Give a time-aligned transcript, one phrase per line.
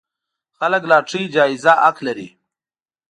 [0.57, 2.27] خلک لاټرۍ جايزه حق لري.